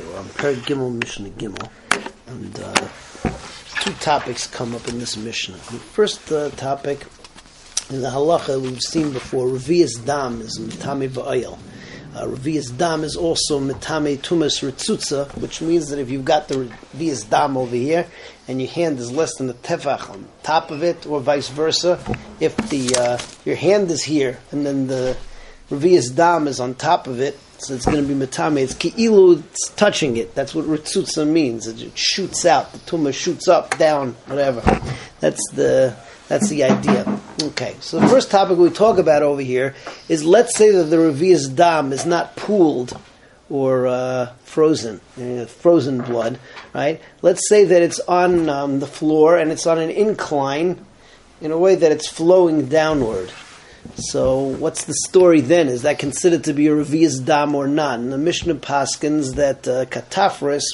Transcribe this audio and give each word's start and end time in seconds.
Okay, 0.00 0.12
well, 0.12 0.24
Per 0.34 0.54
Gimel 0.54 0.98
Mishnah 0.98 1.30
Gimel, 1.30 1.68
and 2.26 2.60
uh, 2.60 3.30
two 3.80 3.92
topics 4.00 4.46
come 4.46 4.74
up 4.74 4.88
in 4.88 4.98
this 4.98 5.16
Mishnah. 5.16 5.56
The 5.56 5.60
first 5.60 6.32
uh, 6.32 6.50
topic 6.50 7.04
in 7.90 8.00
the 8.00 8.08
halacha 8.08 8.60
we've 8.60 8.80
seen 8.80 9.12
before, 9.12 9.46
Revius 9.46 10.02
Dam 10.04 10.40
is 10.40 10.58
Mitame 10.58 11.08
Va'ayel. 11.08 11.58
Uh, 12.14 12.26
Revius 12.26 12.76
Dam 12.76 13.04
is 13.04 13.14
also 13.14 13.60
Mitame 13.60 14.16
Tumas 14.16 14.62
Ritzutza, 14.62 15.36
which 15.38 15.60
means 15.60 15.90
that 15.90 15.98
if 15.98 16.08
you've 16.08 16.24
got 16.24 16.48
the 16.48 16.70
Revius 16.94 17.28
Dam 17.28 17.56
over 17.56 17.76
here 17.76 18.06
and 18.48 18.60
your 18.60 18.70
hand 18.70 18.98
is 18.98 19.12
less 19.12 19.34
than 19.36 19.48
the 19.48 19.54
tefach 19.54 20.08
on 20.08 20.26
top 20.42 20.70
of 20.70 20.82
it, 20.82 21.06
or 21.06 21.20
vice 21.20 21.48
versa, 21.50 21.98
if 22.38 22.56
the 22.70 22.96
uh, 22.96 23.18
your 23.44 23.56
hand 23.56 23.90
is 23.90 24.04
here 24.04 24.38
and 24.50 24.64
then 24.64 24.86
the 24.86 25.16
Revius 25.68 26.14
Dam 26.14 26.48
is 26.48 26.58
on 26.58 26.74
top 26.74 27.06
of 27.06 27.20
it, 27.20 27.38
so 27.60 27.74
it's 27.74 27.84
going 27.84 28.06
to 28.06 28.14
be 28.14 28.14
metame. 28.14 28.58
It's 28.58 28.74
ki'ilu, 28.74 29.38
it's 29.38 29.68
touching 29.70 30.16
it. 30.16 30.34
That's 30.34 30.54
what 30.54 30.64
ritzutza 30.64 31.26
means. 31.26 31.66
It 31.66 31.96
shoots 31.96 32.46
out. 32.46 32.72
The 32.72 32.78
tumah 32.78 33.14
shoots 33.14 33.48
up, 33.48 33.76
down, 33.78 34.12
whatever. 34.26 34.60
That's 35.20 35.42
the 35.52 35.96
that's 36.28 36.48
the 36.48 36.62
idea. 36.64 37.20
Okay, 37.42 37.74
so 37.80 37.98
the 37.98 38.08
first 38.08 38.30
topic 38.30 38.56
we 38.56 38.70
talk 38.70 38.98
about 38.98 39.22
over 39.22 39.42
here 39.42 39.74
is 40.08 40.24
let's 40.24 40.56
say 40.56 40.70
that 40.70 40.84
the 40.84 40.96
revius 40.96 41.54
dam 41.54 41.92
is 41.92 42.06
not 42.06 42.36
pooled 42.36 42.96
or 43.50 43.88
uh, 43.88 44.32
frozen, 44.44 45.00
uh, 45.20 45.44
frozen 45.46 46.00
blood, 46.02 46.38
right? 46.72 47.00
Let's 47.20 47.48
say 47.48 47.64
that 47.64 47.82
it's 47.82 47.98
on 48.00 48.48
um, 48.48 48.78
the 48.78 48.86
floor 48.86 49.36
and 49.36 49.50
it's 49.50 49.66
on 49.66 49.78
an 49.78 49.90
incline 49.90 50.86
in 51.40 51.50
a 51.50 51.58
way 51.58 51.74
that 51.74 51.90
it's 51.90 52.06
flowing 52.06 52.68
downward. 52.68 53.32
So 53.96 54.38
what's 54.38 54.84
the 54.84 54.94
story 55.06 55.40
then? 55.40 55.68
Is 55.68 55.82
that 55.82 55.98
considered 55.98 56.44
to 56.44 56.52
be 56.52 56.66
a 56.68 56.72
revius 56.72 57.24
dam 57.24 57.54
or 57.54 57.66
not? 57.66 57.98
And 57.98 58.12
the 58.12 58.18
Mishnah 58.18 58.56
paskins 58.56 59.34
that 59.36 59.66
uh, 59.68 59.86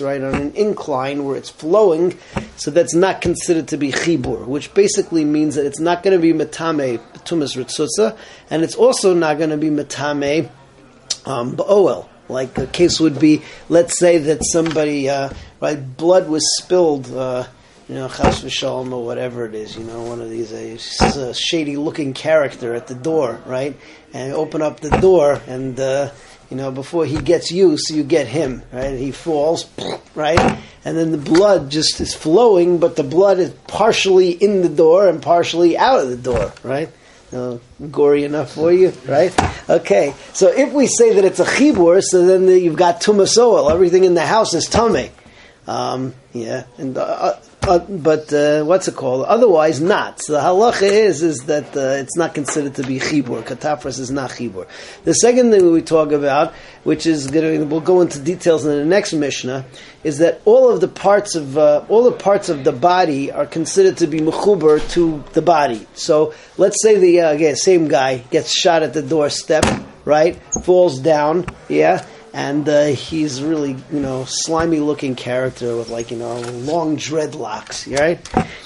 right, 0.04 0.22
on 0.22 0.34
an 0.34 0.54
incline 0.54 1.24
where 1.24 1.36
it's 1.36 1.50
flowing, 1.50 2.18
so 2.56 2.70
that's 2.70 2.94
not 2.94 3.20
considered 3.20 3.68
to 3.68 3.76
be 3.76 3.92
chibur, 3.92 4.46
which 4.46 4.72
basically 4.74 5.24
means 5.24 5.54
that 5.54 5.66
it's 5.66 5.80
not 5.80 6.02
going 6.02 6.16
to 6.16 6.22
be 6.22 6.32
metame 6.32 6.98
tumas 7.24 7.56
ritzutza, 7.56 8.16
and 8.50 8.62
it's 8.62 8.76
also 8.76 9.14
not 9.14 9.38
going 9.38 9.50
to 9.50 9.56
be 9.56 9.70
metame 9.70 10.48
um, 11.24 11.56
ba'oel. 11.56 12.08
Like 12.28 12.54
the 12.54 12.66
case 12.66 12.98
would 12.98 13.20
be, 13.20 13.42
let's 13.68 13.98
say 13.98 14.18
that 14.18 14.44
somebody, 14.44 15.08
uh, 15.08 15.30
right, 15.60 15.96
blood 15.96 16.28
was 16.28 16.44
spilled. 16.58 17.10
Uh, 17.14 17.46
you 17.88 17.94
know, 17.94 18.08
Chas 18.08 18.42
v'shalom 18.42 18.92
or 18.92 19.04
whatever 19.04 19.46
it 19.46 19.54
is, 19.54 19.76
you 19.76 19.84
know, 19.84 20.02
one 20.02 20.20
of 20.20 20.28
these 20.28 20.52
a, 20.52 21.34
shady 21.34 21.76
looking 21.76 22.14
character 22.14 22.74
at 22.74 22.88
the 22.88 22.94
door, 22.94 23.40
right? 23.46 23.76
And 24.12 24.32
open 24.32 24.60
up 24.60 24.80
the 24.80 24.90
door, 24.98 25.40
and 25.46 25.78
uh, 25.78 26.10
you 26.50 26.56
know, 26.56 26.72
before 26.72 27.06
he 27.06 27.16
gets 27.18 27.52
you, 27.52 27.76
so 27.76 27.94
you 27.94 28.02
get 28.02 28.26
him, 28.26 28.62
right? 28.72 28.98
He 28.98 29.12
falls, 29.12 29.70
right? 30.14 30.58
And 30.84 30.96
then 30.96 31.12
the 31.12 31.18
blood 31.18 31.70
just 31.70 32.00
is 32.00 32.12
flowing, 32.12 32.78
but 32.78 32.96
the 32.96 33.04
blood 33.04 33.38
is 33.38 33.50
partially 33.68 34.30
in 34.30 34.62
the 34.62 34.68
door 34.68 35.08
and 35.08 35.22
partially 35.22 35.78
out 35.78 36.00
of 36.00 36.08
the 36.08 36.16
door, 36.16 36.52
right? 36.64 36.88
Uh, 37.32 37.58
gory 37.90 38.24
enough 38.24 38.52
for 38.52 38.72
you, 38.72 38.92
right? 39.06 39.34
Okay, 39.68 40.14
so 40.32 40.48
if 40.48 40.72
we 40.72 40.86
say 40.86 41.14
that 41.14 41.24
it's 41.24 41.40
a 41.40 41.44
chibur, 41.44 42.00
so 42.02 42.24
then 42.24 42.46
the, 42.46 42.58
you've 42.58 42.76
got 42.76 43.00
tumasoel. 43.00 43.70
Everything 43.70 44.04
in 44.04 44.14
the 44.14 44.24
house 44.24 44.54
is 44.54 44.66
tummy. 44.66 45.10
Um, 45.66 46.14
yeah, 46.32 46.64
and 46.78 46.96
uh, 46.96 47.34
uh, 47.66 47.78
but 47.78 48.32
uh, 48.32 48.64
what's 48.64 48.86
it 48.88 48.94
called? 48.94 49.24
Otherwise, 49.24 49.80
not. 49.80 50.22
So 50.22 50.34
the 50.34 50.38
halacha 50.38 50.82
is 50.82 51.22
is 51.22 51.38
that 51.46 51.76
uh, 51.76 52.00
it's 52.00 52.16
not 52.16 52.34
considered 52.34 52.76
to 52.76 52.82
be 52.84 52.98
chibur. 52.98 53.42
Katafras 53.42 53.98
is 53.98 54.10
not 54.10 54.30
chibur. 54.30 54.66
The 55.04 55.14
second 55.14 55.50
thing 55.50 55.72
we 55.72 55.82
talk 55.82 56.12
about, 56.12 56.54
which 56.84 57.06
is 57.06 57.26
going 57.26 57.68
we'll 57.68 57.80
go 57.80 58.00
into 58.00 58.20
details 58.20 58.64
in 58.64 58.70
the 58.70 58.84
next 58.84 59.12
mishnah, 59.12 59.64
is 60.04 60.18
that 60.18 60.40
all 60.44 60.70
of 60.70 60.80
the 60.80 60.88
parts 60.88 61.34
of 61.34 61.58
uh, 61.58 61.84
all 61.88 62.04
the 62.04 62.12
parts 62.12 62.48
of 62.48 62.64
the 62.64 62.72
body 62.72 63.32
are 63.32 63.46
considered 63.46 63.96
to 63.98 64.06
be 64.06 64.20
mechuber 64.20 64.78
to 64.92 65.24
the 65.32 65.42
body. 65.42 65.86
So 65.94 66.34
let's 66.56 66.80
say 66.82 66.98
the 66.98 67.22
uh, 67.22 67.32
again 67.32 67.56
same 67.56 67.88
guy 67.88 68.18
gets 68.18 68.56
shot 68.56 68.82
at 68.82 68.94
the 68.94 69.02
doorstep, 69.02 69.64
right? 70.04 70.40
Falls 70.62 71.00
down, 71.00 71.46
yeah 71.68 72.06
and 72.36 72.68
uh, 72.68 72.84
he's 72.88 73.42
really 73.42 73.74
you 73.90 73.98
know 73.98 74.26
slimy 74.28 74.78
looking 74.78 75.14
character 75.14 75.74
with 75.74 75.88
like 75.88 76.10
you 76.10 76.18
know 76.18 76.38
long 76.40 76.98
dreadlocks 76.98 77.90
right? 77.98 78.20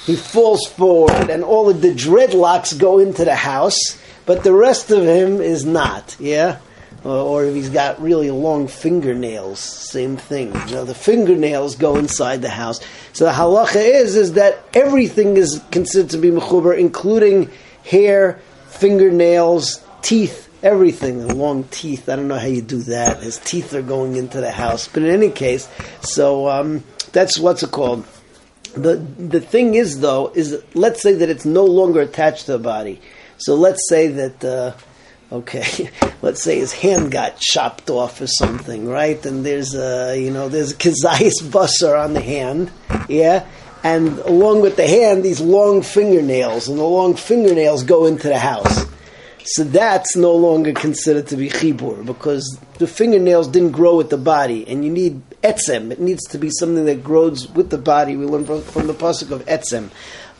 He 0.05 0.17
falls 0.17 0.67
forward 0.67 1.31
and 1.31 1.45
all 1.45 1.71
of 1.71 1.81
the 1.81 1.95
dreadlocks 1.95 2.77
go 2.77 2.99
into 2.99 3.25
the 3.25 3.37
house 3.37 3.79
but 4.27 4.43
the 4.43 4.53
rest 4.53 4.91
of 4.91 5.05
him 5.05 5.41
is 5.41 5.65
not 5.65 6.17
yeah? 6.19 6.59
Or, 7.03 7.47
if 7.47 7.55
he's 7.55 7.71
got 7.71 8.03
really 8.03 8.31
long 8.31 8.69
fingernails 8.69 9.61
same 9.61 10.17
thing. 10.19 10.49
You 10.67 10.75
know 10.75 10.85
the 10.85 10.95
fingernails 10.95 11.77
go 11.77 11.97
inside 11.97 12.43
the 12.43 12.51
house. 12.51 12.81
So 13.13 13.25
the 13.25 13.31
halacha 13.31 13.77
is 13.77 14.17
is 14.17 14.33
that 14.33 14.59
everything 14.75 15.37
is 15.37 15.63
considered 15.71 16.11
to 16.11 16.19
be 16.19 16.31
mechuber 16.31 16.77
including 16.77 17.51
hair 17.85 18.41
fingernails 18.67 19.83
teeth 20.03 20.50
everything, 20.63 21.27
long 21.37 21.65
teeth. 21.65 22.09
I 22.09 22.17
don't 22.17 22.29
know 22.29 22.39
how 22.39 22.47
you 22.47 22.63
do 22.63 22.79
that. 22.83 23.23
His 23.23 23.39
teeth 23.39 23.75
are 23.75 23.83
going 23.83 24.17
into 24.17 24.41
the 24.41 24.51
house. 24.51 24.89
But 24.89 25.03
in 25.03 25.11
any 25.11 25.31
case, 25.31 25.69
so 26.03 26.49
um, 26.49 26.85
that's 27.13 27.39
what's 27.39 27.63
it 27.63 27.71
called. 27.71 28.07
The 28.75 28.97
the 28.97 29.41
thing 29.41 29.75
is 29.75 30.01
though 30.01 30.31
is 30.35 30.63
let's 30.75 31.03
say 31.03 31.15
that 31.15 31.29
it's 31.29 31.45
no 31.45 31.65
longer 31.65 32.01
attached 32.01 32.47
to 32.47 32.53
the 32.53 32.59
body. 32.59 33.01
So 33.39 33.57
let's 33.57 33.89
say 33.89 34.07
that 34.09 34.45
uh, 34.45 34.75
okay, 35.33 35.91
let's 36.23 36.43
say 36.43 36.59
his 36.59 36.73
hand 36.73 37.11
got 37.11 37.39
chopped 37.41 37.91
off 37.91 38.21
or 38.21 38.29
something, 38.29 38.89
right? 38.89 39.25
And 39.27 39.45
there's 39.45 39.75
a 39.75 40.17
you 40.17 40.31
know 40.31 40.49
there's 40.49 40.73
a 40.73 40.77
kazayas 40.77 41.43
busser 41.43 41.99
on 42.03 42.13
the 42.13 42.21
hand, 42.21 42.71
yeah. 43.09 43.47
And 43.83 44.19
along 44.19 44.61
with 44.61 44.77
the 44.77 44.87
hand, 44.87 45.25
these 45.25 45.41
long 45.41 45.81
fingernails, 45.81 46.69
and 46.69 46.79
the 46.79 46.85
long 46.85 47.15
fingernails 47.15 47.83
go 47.83 48.05
into 48.05 48.29
the 48.29 48.39
house. 48.39 48.85
So 49.45 49.65
that's 49.65 50.17
no 50.17 50.35
longer 50.35 50.73
considered 50.73 51.29
to 51.29 51.37
be 51.37 51.49
chibur 51.49 52.05
because 52.05 52.59
the 52.79 52.87
fingernails 52.87 53.49
didn't 53.49 53.73
grow 53.73 53.97
with 53.97 54.11
the 54.11 54.19
body, 54.19 54.67
and 54.69 54.85
you 54.85 54.91
need 54.91 55.23
etzem. 55.43 55.91
It 55.91 56.01
needs 56.01 56.25
to 56.29 56.39
be 56.39 56.51
something 56.51 56.85
that 56.85 57.03
grows 57.03 57.49
with 57.49 57.71
the 57.71 57.79
body. 57.79 58.17
We 58.17 58.27
learn 58.27 58.45
from, 58.45 58.63
from 58.63 58.87
the 58.87 58.95
pasuk 58.95 59.31
of 59.31 59.45
etzem. 59.47 59.91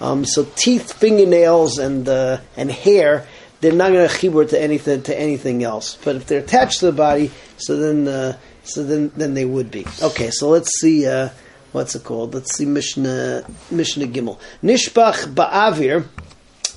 Um, 0.01 0.25
so 0.25 0.47
teeth, 0.57 0.93
fingernails, 0.93 1.79
and 1.79 2.09
uh, 2.09 2.41
and 2.57 2.71
hair, 2.71 3.27
they're 3.61 3.73
not 3.73 3.93
going 3.93 4.09
to 4.09 4.15
chibur 4.15 4.49
to 4.51 4.61
anything 4.61 5.03
to 5.05 5.19
anything 5.19 5.63
else. 5.63 5.99
But 6.05 6.17
if 6.17 6.27
they're 6.27 6.41
attached 6.41 6.81
to 6.81 6.87
the 6.87 6.93
body, 6.93 7.31
so 7.57 7.77
then 7.77 8.09
uh, 8.09 8.39
so 8.65 8.83
then 8.83 9.13
then 9.17 9.35
they 9.35 9.45
would 9.45 9.71
be. 9.71 9.87
Okay, 10.03 10.31
so 10.31 10.49
let's 10.49 10.79
see. 10.81 11.07
Uh, 11.07 11.31
what's 11.73 11.95
it 11.95 12.05
called? 12.05 12.35
Let's 12.35 12.55
see 12.55 12.65
Mishnah 12.65 13.45
Mishnah 13.71 14.07
Gimel 14.07 14.39
Nishbach 14.63 15.35
Ba'avir. 15.35 16.07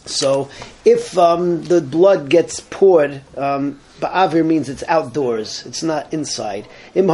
So 0.06 0.50
if 0.84 1.18
um, 1.18 1.64
the 1.64 1.82
blood 1.82 2.30
gets 2.30 2.60
poured, 2.60 3.22
um, 3.38 3.80
ba'avir 4.02 4.46
means 4.46 4.68
it's 4.68 4.84
outdoors; 4.88 5.66
it's 5.66 5.82
not 5.82 6.14
inside. 6.14 6.68
If 6.94 7.06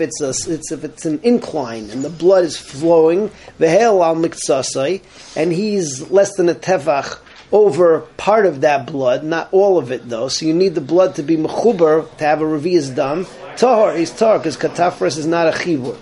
it's 0.00 0.20
a, 0.20 0.28
it's 0.28 0.72
if 0.72 0.84
it's 0.84 1.06
an 1.06 1.20
incline 1.22 1.88
and 1.90 2.04
the 2.04 2.10
blood 2.10 2.44
is 2.44 2.58
flowing, 2.58 3.30
the 3.58 3.66
halamitsasi 3.66 5.02
and 5.36 5.52
he's 5.52 6.10
less 6.10 6.34
than 6.36 6.50
a 6.50 6.54
tefach 6.54 7.18
over 7.50 8.00
part 8.16 8.46
of 8.46 8.62
that 8.62 8.86
blood, 8.86 9.24
not 9.24 9.48
all 9.52 9.78
of 9.78 9.92
it 9.92 10.08
though. 10.08 10.28
So 10.28 10.46
you 10.46 10.54
need 10.54 10.74
the 10.74 10.80
blood 10.80 11.14
to 11.16 11.22
be 11.22 11.36
mechuber 11.36 12.14
to 12.16 12.24
have 12.24 12.40
a 12.40 12.44
revius 12.44 12.94
dam. 12.94 13.26
Tahor 13.56 13.96
is 13.96 14.10
tahor 14.10 14.38
because 14.38 14.56
katafras 14.56 15.18
is 15.18 15.26
not 15.26 15.48
a 15.48 15.52
chibur. 15.52 15.96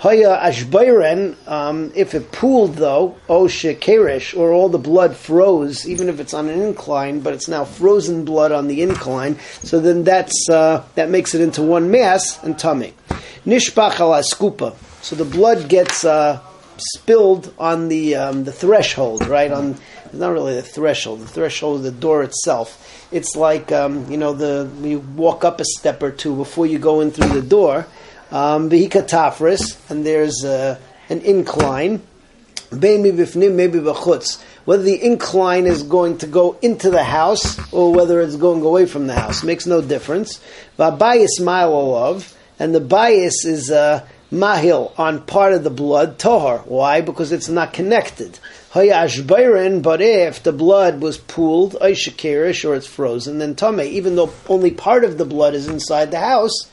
Haya 0.00 0.38
ashbayren, 0.42 1.36
um, 1.46 1.92
if 1.94 2.14
it 2.14 2.32
pooled 2.32 2.76
though, 2.76 3.16
oshe 3.28 3.78
keresh, 3.78 4.34
or 4.34 4.50
all 4.50 4.70
the 4.70 4.78
blood 4.78 5.14
froze, 5.14 5.86
even 5.86 6.08
if 6.08 6.18
it's 6.18 6.32
on 6.32 6.48
an 6.48 6.62
incline, 6.62 7.20
but 7.20 7.34
it's 7.34 7.48
now 7.48 7.66
frozen 7.66 8.24
blood 8.24 8.50
on 8.50 8.66
the 8.66 8.80
incline, 8.80 9.38
so 9.62 9.78
then 9.78 10.02
that's, 10.02 10.48
uh, 10.48 10.82
that 10.94 11.10
makes 11.10 11.34
it 11.34 11.42
into 11.42 11.60
one 11.60 11.90
mass 11.90 12.42
and 12.42 12.58
tummy. 12.58 12.94
Nishbach 13.44 14.00
ala 14.00 14.22
skupa. 14.22 14.74
So 15.02 15.16
the 15.16 15.26
blood 15.26 15.68
gets, 15.68 16.02
uh, 16.02 16.40
spilled 16.78 17.52
on 17.58 17.88
the, 17.88 18.14
um, 18.14 18.44
the 18.44 18.52
threshold, 18.52 19.26
right? 19.26 19.52
On, 19.52 19.76
not 20.14 20.32
really 20.32 20.54
the 20.54 20.62
threshold, 20.62 21.20
the 21.20 21.28
threshold 21.28 21.80
is 21.80 21.82
the 21.84 21.90
door 21.90 22.22
itself. 22.22 23.06
It's 23.12 23.36
like, 23.36 23.70
um, 23.70 24.10
you 24.10 24.16
know, 24.16 24.32
the, 24.32 24.70
you 24.80 25.00
walk 25.14 25.44
up 25.44 25.60
a 25.60 25.64
step 25.66 26.02
or 26.02 26.10
two 26.10 26.34
before 26.36 26.64
you 26.64 26.78
go 26.78 27.02
in 27.02 27.10
through 27.10 27.38
the 27.38 27.46
door, 27.46 27.86
um, 28.30 28.70
and 28.70 30.06
there's 30.06 30.44
uh, 30.44 30.78
an 31.08 31.20
incline. 31.22 32.02
Maybe 32.72 33.10
b'chutz. 33.10 34.42
Whether 34.64 34.82
the 34.84 35.02
incline 35.02 35.66
is 35.66 35.82
going 35.82 36.18
to 36.18 36.26
go 36.26 36.56
into 36.62 36.90
the 36.90 37.02
house 37.02 37.58
or 37.72 37.92
whether 37.92 38.20
it's 38.20 38.36
going 38.36 38.62
away 38.62 38.86
from 38.86 39.08
the 39.08 39.14
house 39.14 39.42
makes 39.42 39.66
no 39.66 39.80
difference. 39.82 40.40
V'abayis 40.78 41.40
ma'alov, 41.40 42.32
and 42.58 42.74
the 42.74 42.80
bayis 42.80 43.44
is 43.44 43.70
uh, 43.70 44.06
mahil 44.30 44.96
on 44.98 45.22
part 45.26 45.52
of 45.52 45.64
the 45.64 45.70
blood 45.70 46.18
tohar. 46.18 46.64
Why? 46.66 47.00
Because 47.00 47.32
it's 47.32 47.48
not 47.48 47.72
connected. 47.72 48.38
Hayashbairin, 48.72 49.82
but 49.82 50.00
if 50.00 50.44
the 50.44 50.52
blood 50.52 51.00
was 51.00 51.18
pooled, 51.18 51.72
aishakirish, 51.80 52.68
or 52.68 52.76
it's 52.76 52.86
frozen, 52.86 53.38
then 53.38 53.56
tame, 53.56 53.80
even 53.80 54.14
though 54.14 54.32
only 54.48 54.70
part 54.70 55.02
of 55.02 55.18
the 55.18 55.24
blood 55.24 55.54
is 55.54 55.66
inside 55.66 56.12
the 56.12 56.20
house, 56.20 56.68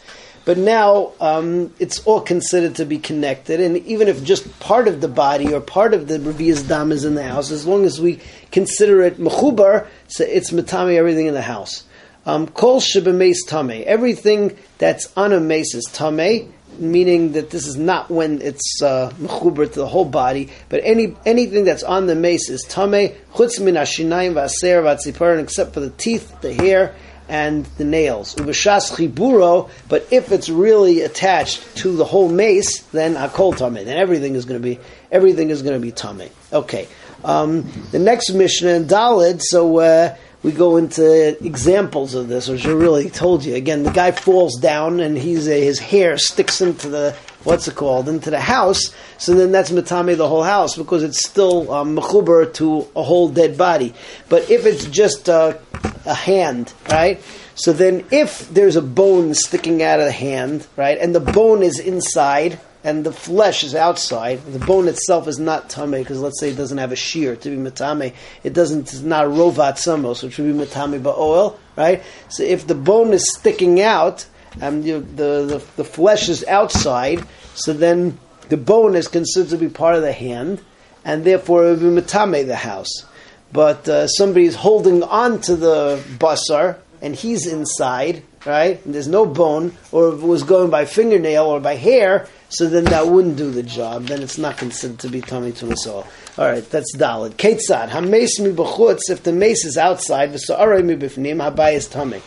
but 0.47 0.57
now 0.57 1.11
um, 1.19 1.73
it's 1.77 1.99
all 2.05 2.21
considered 2.21 2.75
to 2.75 2.85
be 2.85 2.99
connected. 2.99 3.59
And 3.59 3.75
even 3.79 4.07
if 4.07 4.23
just 4.23 4.57
part 4.61 4.87
of 4.87 5.01
the 5.01 5.09
body 5.09 5.53
or 5.53 5.59
part 5.59 5.93
of 5.93 6.07
the 6.07 6.19
Revi'as 6.19 6.65
Dam 6.65 6.93
is 6.93 7.03
in 7.03 7.15
the 7.15 7.23
house, 7.23 7.51
as 7.51 7.67
long 7.67 7.83
as 7.83 7.99
we 7.99 8.21
consider 8.49 9.01
it 9.01 9.17
mechubar, 9.17 9.87
so 10.07 10.23
it's 10.23 10.51
matami 10.51 10.95
everything 10.95 11.25
in 11.25 11.33
the 11.33 11.41
house. 11.41 11.83
Um, 12.25 12.47
Kol 12.47 12.81
mace 13.11 13.43
tame. 13.43 13.83
Everything 13.85 14.57
that's 14.77 15.11
on 15.17 15.33
a 15.33 15.41
mace 15.41 15.75
is 15.75 15.83
tame 15.91 16.53
meaning 16.79 17.33
that 17.33 17.49
this 17.49 17.67
is 17.67 17.75
not 17.75 18.09
when 18.09 18.41
it's 18.41 18.81
uh, 18.81 19.09
to 19.09 19.67
the 19.67 19.87
whole 19.87 20.05
body, 20.05 20.49
but 20.69 20.79
any 20.83 21.15
anything 21.25 21.65
that's 21.65 21.83
on 21.83 22.07
the 22.07 22.15
mace 22.15 22.49
is 22.49 22.63
tame 22.69 23.13
chutz 23.33 23.59
min 23.59 23.75
ashinayim 23.75 24.33
v'aser 24.33 24.81
v'atziparin, 24.83 25.41
except 25.41 25.73
for 25.73 25.81
the 25.81 25.89
teeth, 25.89 26.39
the 26.39 26.53
hair, 26.53 26.95
and 27.29 27.65
the 27.77 27.83
nails. 27.83 28.35
Ubashas 28.35 28.95
chiburo, 28.95 29.69
but 29.89 30.07
if 30.11 30.31
it's 30.31 30.49
really 30.49 31.01
attached 31.01 31.77
to 31.77 31.95
the 31.95 32.05
whole 32.05 32.29
mace, 32.29 32.81
then 32.83 33.15
akol 33.15 33.55
tame. 33.57 33.85
Then 33.85 33.97
everything 33.97 34.35
is 34.35 34.45
going 34.45 34.61
to 34.61 34.63
be 34.63 34.79
everything 35.11 35.49
is 35.49 35.61
going 35.61 35.75
to 35.75 35.85
be 35.85 35.91
tame. 35.91 36.29
Okay. 36.51 36.87
Um, 37.23 37.69
the 37.91 37.99
next 37.99 38.31
Mishnah 38.31 38.69
in 38.69 38.85
Dalid. 38.85 39.41
So. 39.41 39.79
Uh, 39.79 40.15
we 40.43 40.51
go 40.51 40.77
into 40.77 41.43
examples 41.43 42.13
of 42.13 42.27
this, 42.27 42.47
which 42.47 42.65
I 42.65 42.71
really 42.71 43.09
told 43.09 43.43
you. 43.43 43.55
Again, 43.55 43.83
the 43.83 43.91
guy 43.91 44.11
falls 44.11 44.55
down 44.59 44.99
and 44.99 45.17
he's 45.17 45.47
a, 45.47 45.61
his 45.61 45.79
hair 45.79 46.17
sticks 46.17 46.61
into 46.61 46.89
the 46.89 47.15
what's 47.43 47.67
it 47.67 47.75
called 47.75 48.07
into 48.07 48.29
the 48.29 48.39
house. 48.39 48.93
So 49.17 49.33
then 49.33 49.51
that's 49.51 49.71
matame 49.71 50.15
the 50.15 50.27
whole 50.27 50.43
house 50.43 50.77
because 50.77 51.03
it's 51.03 51.27
still 51.27 51.71
um, 51.73 51.95
mechuber 51.95 52.53
to 52.55 52.87
a 52.95 53.03
whole 53.03 53.29
dead 53.29 53.57
body. 53.57 53.93
But 54.29 54.49
if 54.49 54.65
it's 54.65 54.85
just 54.85 55.27
a, 55.27 55.59
a 56.07 56.13
hand, 56.13 56.73
right? 56.89 57.21
So 57.55 57.73
then, 57.73 58.05
if 58.11 58.49
there's 58.49 58.75
a 58.75 58.81
bone 58.81 59.33
sticking 59.33 59.83
out 59.83 59.99
of 59.99 60.05
the 60.05 60.11
hand, 60.11 60.65
right, 60.75 60.97
and 60.97 61.13
the 61.13 61.19
bone 61.19 61.61
is 61.61 61.79
inside, 61.79 62.59
and 62.83 63.03
the 63.03 63.11
flesh 63.11 63.63
is 63.63 63.75
outside. 63.75 64.41
The 64.45 64.65
bone 64.65 64.87
itself 64.87 65.27
is 65.27 65.39
not 65.39 65.69
tame 65.69 65.91
because 65.91 66.21
let's 66.21 66.39
say 66.39 66.51
it 66.51 66.55
doesn't 66.55 66.77
have 66.77 66.91
a 66.91 66.95
shear 66.95 67.35
to 67.35 67.49
be 67.49 67.57
matame. 67.57 68.13
It 68.43 68.53
doesn't. 68.53 68.93
It's 68.93 69.01
not 69.01 69.25
rovat 69.25 69.77
samos, 69.77 70.23
which 70.23 70.37
would 70.37 70.57
be 70.57 70.65
matame 70.65 71.03
but 71.03 71.17
oil, 71.17 71.59
right? 71.75 72.01
So 72.29 72.43
if 72.43 72.65
the 72.65 72.75
bone 72.75 73.11
is 73.11 73.29
sticking 73.35 73.81
out 73.81 74.25
and 74.61 74.83
the, 74.83 74.99
the 74.99 75.63
the 75.75 75.83
flesh 75.83 76.29
is 76.29 76.45
outside, 76.45 77.25
so 77.55 77.73
then 77.73 78.17
the 78.49 78.57
bone 78.57 78.95
is 78.95 79.07
considered 79.07 79.49
to 79.49 79.57
be 79.57 79.69
part 79.69 79.95
of 79.95 80.01
the 80.01 80.13
hand, 80.13 80.61
and 81.03 81.25
therefore 81.25 81.65
it 81.65 81.69
would 81.71 81.79
be 81.81 82.01
matame 82.01 82.45
the 82.47 82.55
house. 82.55 83.05
But 83.51 83.87
uh, 83.87 84.07
somebody 84.07 84.45
is 84.45 84.55
holding 84.55 85.03
on 85.03 85.41
to 85.41 85.55
the 85.55 86.03
basar 86.17 86.77
and 87.01 87.15
he's 87.15 87.45
inside, 87.45 88.23
right? 88.45 88.83
And 88.85 88.93
there's 88.93 89.07
no 89.07 89.25
bone, 89.25 89.73
or 89.91 90.09
if 90.09 90.21
it 90.21 90.25
was 90.25 90.43
going 90.43 90.69
by 90.69 90.85
fingernail 90.85 91.45
or 91.45 91.59
by 91.59 91.75
hair, 91.75 92.27
so 92.49 92.67
then 92.67 92.85
that 92.85 93.07
wouldn't 93.07 93.37
do 93.37 93.51
the 93.51 93.63
job. 93.63 94.05
Then 94.05 94.23
it's 94.23 94.37
not 94.37 94.57
considered 94.57 94.99
to 94.99 95.09
be 95.09 95.21
tummy 95.21 95.51
to 95.53 95.75
all. 95.87 96.07
All 96.37 96.45
right, 96.45 96.67
that's 96.69 96.95
dalid. 96.95 97.31
Ketzad 97.31 97.89
hames 97.89 98.39
mi 98.39 98.51
b'chutz. 98.51 99.09
If 99.09 99.23
the 99.23 99.33
mace 99.33 99.65
is 99.65 99.77
outside, 99.77 100.31
v'sa'arei 100.31 100.83
mi 100.83 100.95
b'fnim 100.95 101.37
habayis 101.37 101.91
tummy. 101.91 102.21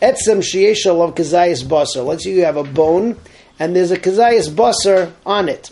Etzem 0.00 0.42
sheyesh 0.42 0.84
alav 0.86 1.14
kazayis 1.14 1.64
basar. 1.64 2.04
Let's 2.04 2.24
say 2.24 2.30
you 2.32 2.44
have 2.44 2.56
a 2.56 2.64
bone 2.64 3.18
and 3.58 3.74
there's 3.74 3.90
a 3.90 3.96
kazayis 3.96 4.50
basar 4.50 5.12
on 5.24 5.48
it. 5.48 5.70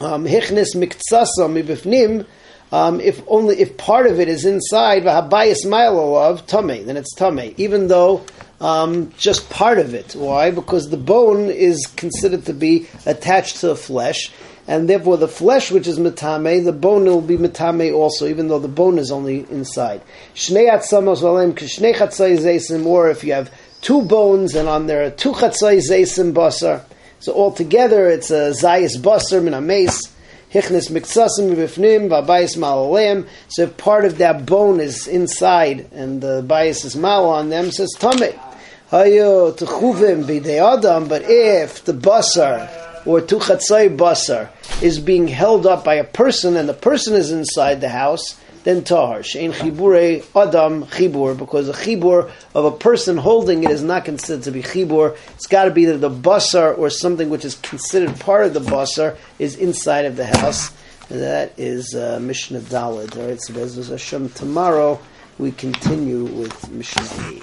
Um, 0.00 0.24
hichnis 0.26 0.74
miktsasa 0.74 1.50
mi 1.50 1.62
b'fnim. 1.62 2.26
Um, 2.72 3.00
if 3.00 3.22
only 3.28 3.60
if 3.60 3.76
part 3.76 4.06
of 4.06 4.18
it 4.18 4.28
is 4.28 4.44
inside 4.44 5.04
v'habayis 5.04 5.68
mile 5.68 6.16
of 6.16 6.46
tame, 6.46 6.86
then 6.86 6.96
it's 6.96 7.14
tame. 7.14 7.54
Even 7.56 7.88
though 7.88 8.24
um, 8.60 9.12
just 9.18 9.50
part 9.50 9.78
of 9.78 9.94
it. 9.94 10.14
Why? 10.14 10.50
Because 10.50 10.88
the 10.88 10.96
bone 10.96 11.50
is 11.50 11.86
considered 11.86 12.46
to 12.46 12.54
be 12.54 12.86
attached 13.04 13.58
to 13.58 13.66
the 13.68 13.76
flesh, 13.76 14.32
and 14.66 14.88
therefore 14.88 15.18
the 15.18 15.28
flesh, 15.28 15.70
which 15.70 15.86
is 15.86 15.98
metame, 15.98 16.64
the 16.64 16.72
bone 16.72 17.04
will 17.04 17.20
be 17.20 17.36
metame 17.36 17.94
also, 17.94 18.26
even 18.26 18.48
though 18.48 18.58
the 18.58 18.68
bone 18.68 18.98
is 18.98 19.10
only 19.10 19.40
inside. 19.50 20.00
Or 20.00 20.04
if 23.10 23.24
you 23.24 23.32
have 23.34 23.52
two 23.82 24.00
bones 24.02 24.54
and 24.54 24.68
on 24.68 24.86
there 24.86 25.04
are 25.04 25.10
two 25.10 25.32
chatzai 25.32 26.32
basar, 26.32 26.82
so 27.20 27.34
altogether 27.34 28.08
it's 28.08 28.30
a 28.30 28.52
zayis 28.52 28.96
basar 28.96 29.42
min 29.42 29.52
ames. 29.52 30.13
V'abayis. 32.08 32.56
So 33.48 33.62
if 33.64 33.76
part 33.76 34.04
of 34.04 34.18
that 34.18 34.46
bone 34.46 34.80
is 34.80 35.06
inside 35.08 35.88
and 35.92 36.20
the 36.20 36.42
bayis 36.42 36.84
is 36.84 36.94
mal 36.96 37.26
on 37.26 37.48
them, 37.50 37.70
says 37.70 37.94
tameh. 37.98 38.38
Hayo 38.90 39.52
techuvim 39.56 40.24
adam, 40.58 41.08
but 41.08 41.22
if 41.24 41.84
the 41.84 41.92
basar 41.92 42.70
or 43.04 43.20
tuchatzai 43.20 43.96
basar 43.96 44.48
is 44.82 44.98
being 45.00 45.26
held 45.28 45.66
up 45.66 45.84
by 45.84 45.94
a 45.94 46.04
person 46.04 46.56
and 46.56 46.68
the 46.68 46.74
person 46.74 47.14
is 47.14 47.30
inside 47.30 47.80
the 47.80 47.88
house, 47.88 48.40
then 48.64 48.82
tahar. 48.82 49.20
Shein 49.20 49.52
chibure 49.52 50.24
adam 50.34 50.84
chibur, 50.86 51.38
because 51.38 51.68
the 51.68 51.72
chibur 51.72 52.30
of 52.54 52.64
a 52.64 52.70
person 52.72 53.16
holding 53.16 53.62
it 53.62 53.70
is 53.70 53.82
not 53.82 54.04
considered 54.04 54.42
to 54.44 54.50
be 54.50 54.62
chibur. 54.62 55.16
It's 55.34 55.46
got 55.46 55.64
to 55.64 55.70
be 55.70 55.84
that 55.84 55.98
the 55.98 56.10
basar 56.10 56.76
or 56.76 56.90
something 56.90 57.30
which 57.30 57.44
is 57.44 57.54
considered 57.54 58.18
part 58.18 58.46
of 58.46 58.54
the 58.54 58.60
basar 58.60 59.16
is 59.38 59.56
inside 59.56 60.06
of 60.06 60.16
the 60.16 60.26
house. 60.26 60.72
And 61.10 61.20
that 61.20 61.52
is 61.58 61.94
uh, 61.94 62.18
Mishnah 62.20 62.60
Dalid. 62.60 63.16
All 63.16 63.28
right, 63.28 63.40
so 63.40 63.52
there's 63.52 63.88
Hashem 63.88 64.30
tomorrow. 64.30 64.98
We 65.38 65.52
continue 65.52 66.24
with 66.24 66.70
Mishnah 66.70 67.42